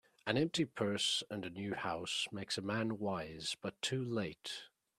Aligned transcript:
An 0.25 0.35
empty 0.35 0.65
purse, 0.65 1.21
and 1.29 1.45
a 1.45 1.51
new 1.51 1.75
house, 1.75 2.27
make 2.31 2.57
a 2.57 2.61
man 2.63 2.97
wise, 2.97 3.55
but 3.61 3.79
too 3.83 4.03
late 4.03 4.63